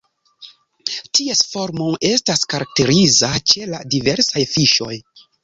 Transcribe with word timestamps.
Ties 1.17 1.43
formo 1.49 1.89
estas 2.09 2.41
karakteriza 2.55 3.31
ĉe 3.53 3.69
la 3.75 3.83
diversaj 3.93 4.45
fiŝoj. 4.57 4.93